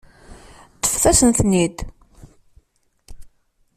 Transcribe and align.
Ṭṭfet-asen-ten-id. 0.81 1.77